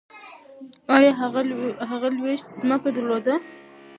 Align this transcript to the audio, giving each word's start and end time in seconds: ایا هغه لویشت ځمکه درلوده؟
ایا 0.95 1.11
هغه 1.91 2.09
لویشت 2.17 2.47
ځمکه 2.59 2.89
درلوده؟ 2.95 3.35